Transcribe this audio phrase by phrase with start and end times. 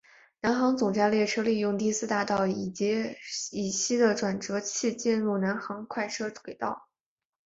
[0.41, 2.73] 南行总站列车利用第四大道以
[3.29, 6.89] 西的转辙器进入南行快车轨道。